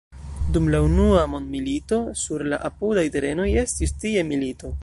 [0.53, 4.79] Dum la Unua Mondmilito sur la apudaj terenoj estis tie milito.